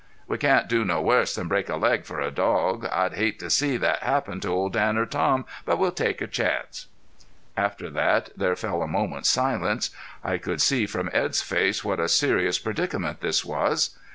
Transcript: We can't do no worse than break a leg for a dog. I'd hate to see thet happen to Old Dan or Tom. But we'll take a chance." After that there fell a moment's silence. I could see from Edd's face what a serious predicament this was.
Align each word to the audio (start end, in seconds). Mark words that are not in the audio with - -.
We 0.27 0.39
can't 0.39 0.67
do 0.67 0.83
no 0.83 0.99
worse 0.99 1.35
than 1.35 1.47
break 1.47 1.69
a 1.69 1.75
leg 1.75 2.05
for 2.05 2.19
a 2.21 2.31
dog. 2.31 2.87
I'd 2.91 3.13
hate 3.13 3.37
to 3.37 3.51
see 3.51 3.77
thet 3.77 3.99
happen 4.01 4.39
to 4.39 4.47
Old 4.47 4.73
Dan 4.73 4.97
or 4.97 5.05
Tom. 5.05 5.45
But 5.63 5.77
we'll 5.77 5.91
take 5.91 6.21
a 6.21 6.27
chance." 6.27 6.87
After 7.55 7.87
that 7.91 8.31
there 8.35 8.55
fell 8.55 8.81
a 8.81 8.87
moment's 8.87 9.29
silence. 9.29 9.91
I 10.23 10.39
could 10.39 10.59
see 10.59 10.87
from 10.87 11.11
Edd's 11.13 11.43
face 11.43 11.83
what 11.83 11.99
a 11.99 12.09
serious 12.09 12.57
predicament 12.57 13.21
this 13.21 13.45
was. 13.45 13.95